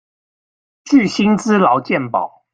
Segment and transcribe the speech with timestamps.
[0.83, 2.43] 具薪資勞健保